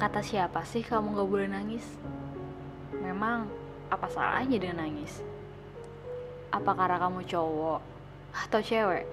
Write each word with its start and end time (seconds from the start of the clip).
Kata 0.00 0.24
siapa 0.24 0.64
sih 0.64 0.80
kamu 0.80 1.12
gak 1.12 1.28
boleh 1.28 1.48
nangis? 1.52 1.84
Memang 3.04 3.44
apa 3.92 4.08
salahnya 4.08 4.56
dengan 4.56 4.88
nangis? 4.88 5.20
Apa 6.48 6.72
karena 6.72 6.96
kamu 6.96 7.20
cowok 7.28 7.84
atau 8.32 8.64
cewek? 8.64 9.04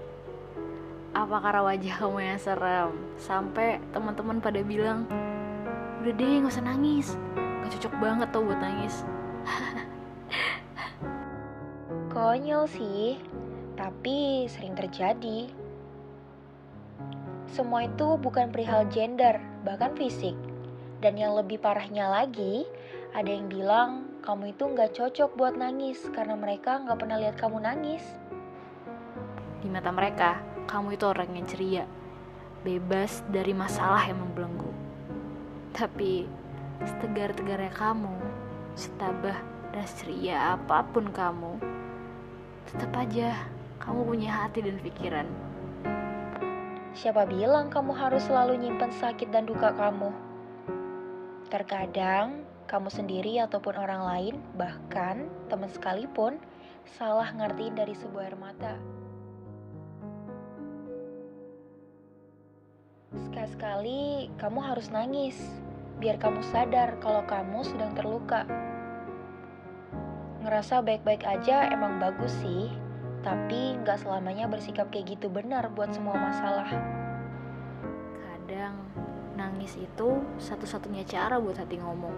Apa 1.11 1.43
karena 1.43 1.67
wajah 1.67 1.95
kamu 1.99 2.19
yang 2.23 2.39
serem 2.39 2.95
sampai 3.19 3.83
teman-teman 3.91 4.39
pada 4.39 4.63
bilang, 4.63 5.03
udah 5.99 6.13
deh 6.15 6.39
gak 6.39 6.55
usah 6.55 6.63
nangis, 6.63 7.19
gak 7.35 7.75
cocok 7.75 7.93
banget 7.99 8.27
tuh 8.31 8.47
buat 8.47 8.59
nangis. 8.63 9.03
Konyol 12.15 12.63
sih, 12.63 13.19
tapi 13.75 14.47
sering 14.47 14.71
terjadi. 14.71 15.51
Semua 17.51 17.83
itu 17.83 18.15
bukan 18.23 18.55
perihal 18.55 18.87
gender, 18.87 19.35
bahkan 19.67 19.91
fisik. 19.91 20.46
Dan 20.97 21.13
yang 21.17 21.37
lebih 21.37 21.61
parahnya 21.61 22.09
lagi, 22.09 22.65
ada 23.13 23.29
yang 23.29 23.45
bilang 23.49 24.19
kamu 24.25 24.57
itu 24.57 24.65
nggak 24.65 24.97
cocok 24.97 25.37
buat 25.37 25.53
nangis 25.53 26.01
karena 26.09 26.33
mereka 26.33 26.81
nggak 26.81 26.97
pernah 26.97 27.17
lihat 27.21 27.37
kamu 27.37 27.61
nangis. 27.61 28.03
Di 29.61 29.69
mata 29.69 29.93
mereka, 29.93 30.41
kamu 30.65 30.97
itu 30.97 31.05
orang 31.05 31.29
yang 31.37 31.45
ceria, 31.45 31.85
bebas 32.65 33.21
dari 33.29 33.53
masalah 33.53 34.01
yang 34.09 34.25
membelenggu. 34.25 34.73
Tapi 35.71 36.25
setegar-tegarnya 36.81 37.73
kamu, 37.73 38.17
setabah 38.73 39.37
dan 39.73 39.85
ceria 39.85 40.57
apa 40.57 40.81
pun 40.89 41.13
kamu, 41.13 41.61
tetap 42.73 42.91
aja 42.97 43.47
kamu 43.79 44.01
punya 44.03 44.31
hati 44.43 44.65
dan 44.65 44.77
pikiran. 44.81 45.27
Siapa 46.97 47.29
bilang 47.29 47.69
kamu 47.69 47.93
harus 47.93 48.25
selalu 48.25 48.57
nyimpen 48.57 48.89
sakit 48.89 49.29
dan 49.29 49.45
duka 49.45 49.69
kamu? 49.77 50.26
Terkadang 51.47 52.43
kamu 52.67 52.91
sendiri 52.91 53.39
ataupun 53.39 53.79
orang 53.79 54.03
lain, 54.03 54.35
bahkan 54.59 55.31
teman 55.47 55.71
sekalipun, 55.71 56.35
salah 56.99 57.31
ngertiin 57.31 57.75
dari 57.79 57.95
sebuah 57.95 58.23
air 58.27 58.35
mata. 58.35 58.75
Sekali-sekali 63.15 64.27
kamu 64.35 64.59
harus 64.59 64.91
nangis, 64.91 65.39
biar 66.03 66.19
kamu 66.19 66.43
sadar 66.51 66.99
kalau 66.99 67.23
kamu 67.23 67.63
sedang 67.63 67.95
terluka. 67.95 68.43
Ngerasa 70.43 70.83
baik-baik 70.83 71.23
aja 71.23 71.71
emang 71.71 72.03
bagus 72.03 72.35
sih, 72.43 72.67
tapi 73.23 73.79
nggak 73.79 74.03
selamanya 74.03 74.51
bersikap 74.51 74.91
kayak 74.91 75.15
gitu 75.15 75.31
benar 75.31 75.71
buat 75.71 75.95
semua 75.95 76.19
masalah. 76.19 76.67
Kadang 78.19 78.75
nangis 79.37 79.77
itu 79.77 80.25
satu-satunya 80.41 81.05
cara 81.05 81.37
buat 81.37 81.61
hati 81.61 81.77
ngomong. 81.77 82.17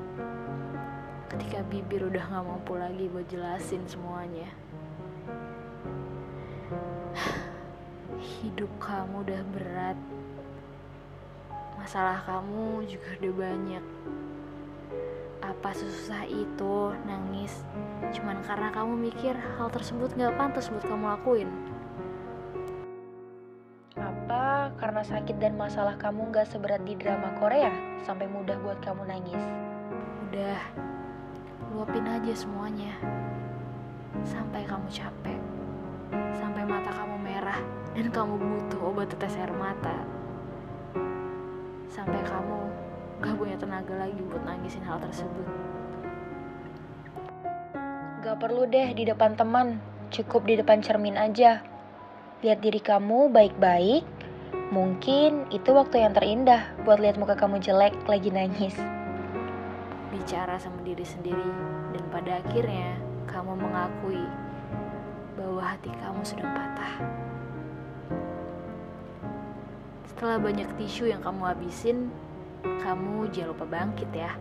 Ketika 1.28 1.60
bibir 1.68 2.08
udah 2.08 2.24
gak 2.24 2.48
mampu 2.48 2.80
lagi 2.80 3.12
buat 3.12 3.28
jelasin 3.28 3.84
semuanya. 3.86 4.48
Hidup 8.40 8.72
kamu 8.80 9.28
udah 9.28 9.42
berat. 9.52 10.00
Masalah 11.76 12.24
kamu 12.24 12.88
juga 12.88 13.10
udah 13.20 13.34
banyak. 13.36 13.86
Apa 15.44 15.76
sesusah 15.76 16.24
itu 16.24 16.96
nangis 17.04 17.52
cuman 18.16 18.40
karena 18.48 18.72
kamu 18.72 19.12
mikir 19.12 19.36
hal 19.36 19.68
tersebut 19.68 20.16
gak 20.16 20.40
pantas 20.40 20.72
buat 20.72 20.88
kamu 20.88 21.06
lakuin? 21.20 21.52
Karena 24.80 25.04
sakit 25.04 25.44
dan 25.44 25.60
masalah 25.60 26.00
kamu 26.00 26.32
gak 26.32 26.48
seberat 26.48 26.80
di 26.88 26.96
drama 26.96 27.36
Korea 27.36 27.68
sampai 28.08 28.32
mudah 28.32 28.56
buat 28.64 28.80
kamu 28.80 29.12
nangis? 29.12 29.44
Udah, 30.32 30.60
luapin 31.76 32.08
aja 32.08 32.32
semuanya. 32.32 32.96
Sampai 34.24 34.64
kamu 34.64 34.88
capek. 34.88 35.40
Sampai 36.32 36.64
mata 36.64 36.96
kamu 36.96 37.20
merah 37.20 37.60
dan 37.92 38.08
kamu 38.08 38.40
butuh 38.40 38.80
obat 38.88 39.12
tetes 39.12 39.36
air 39.36 39.52
mata. 39.52 40.00
Sampai 41.92 42.24
kamu 42.24 42.60
gak 43.20 43.36
punya 43.36 43.60
tenaga 43.60 44.00
lagi 44.00 44.20
buat 44.32 44.48
nangisin 44.48 44.88
hal 44.88 45.04
tersebut. 45.04 45.48
Gak 48.24 48.40
perlu 48.40 48.64
deh 48.64 48.96
di 48.96 49.04
depan 49.04 49.36
teman, 49.36 49.84
cukup 50.08 50.48
di 50.48 50.56
depan 50.56 50.80
cermin 50.80 51.20
aja. 51.20 51.60
Lihat 52.40 52.64
diri 52.64 52.80
kamu 52.80 53.28
baik-baik, 53.36 54.08
mungkin 54.70 55.50
itu 55.50 55.74
waktu 55.74 56.06
yang 56.06 56.14
terindah 56.14 56.78
buat 56.86 57.02
lihat 57.02 57.18
muka 57.18 57.34
kamu 57.34 57.58
jelek 57.58 57.98
lagi 58.06 58.30
nangis. 58.30 58.78
Bicara 60.14 60.62
sama 60.62 60.78
diri 60.86 61.02
sendiri 61.02 61.50
dan 61.94 62.04
pada 62.14 62.38
akhirnya 62.46 62.94
kamu 63.26 63.58
mengakui 63.58 64.26
bahwa 65.34 65.62
hati 65.66 65.90
kamu 65.90 66.22
sudah 66.22 66.46
patah. 66.54 66.94
Setelah 70.14 70.38
banyak 70.38 70.70
tisu 70.78 71.10
yang 71.10 71.26
kamu 71.26 71.50
habisin, 71.50 72.14
kamu 72.62 73.26
jangan 73.34 73.50
lupa 73.58 73.66
bangkit 73.66 74.10
ya. 74.14 74.38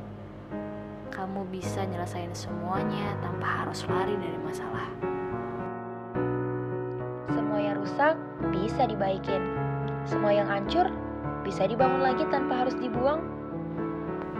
Kamu 1.09 1.49
bisa 1.49 1.89
nyelesain 1.89 2.35
semuanya 2.37 3.17
tanpa 3.25 3.65
harus 3.65 3.81
lari 3.89 4.13
dari 4.21 4.39
masalah. 4.45 4.89
Semua 7.33 7.59
yang 7.63 7.81
rusak 7.81 8.15
bisa 8.53 8.85
dibaikin. 8.85 9.68
Semua 10.09 10.33
yang 10.33 10.49
hancur 10.49 10.89
bisa 11.45 11.69
dibangun 11.69 12.01
lagi 12.01 12.25
tanpa 12.33 12.65
harus 12.65 12.73
dibuang. 12.81 13.21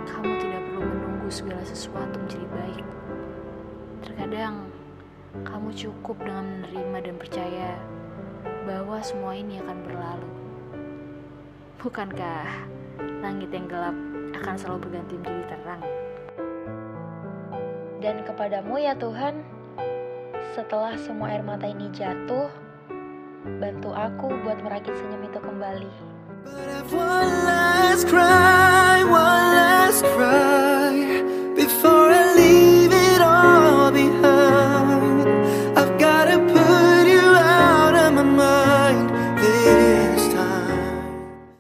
Kamu 0.09 0.33
tidak 0.41 0.65
perlu 0.65 0.81
menunggu 0.81 1.29
segala 1.29 1.61
sesuatu 1.61 2.17
menjadi 2.17 2.49
baik. 2.57 2.87
Terkadang 4.01 4.65
kamu 5.45 5.69
cukup 5.77 6.17
dengan 6.25 6.65
menerima 6.65 6.99
dan 7.05 7.15
percaya 7.21 7.71
bahwa 8.65 8.97
semua 9.05 9.37
ini 9.37 9.61
akan 9.61 9.79
berlalu. 9.85 10.31
Bukankah 11.85 12.49
langit 13.21 13.53
yang 13.53 13.69
gelap 13.69 13.97
akan 14.41 14.55
selalu 14.57 14.89
berganti 14.89 15.15
menjadi 15.21 15.53
terang? 15.53 15.83
Dan 18.01 18.25
kepadamu 18.25 18.81
ya 18.81 18.97
Tuhan, 18.97 19.45
setelah 20.57 20.97
semua 20.97 21.29
air 21.29 21.45
mata 21.45 21.69
ini 21.69 21.93
jatuh, 21.93 22.49
bantu 23.57 23.97
aku 23.97 24.29
buat 24.45 24.61
merakit 24.61 24.93
senyum 24.93 25.25
itu 25.25 25.41
kembali. 25.41 25.91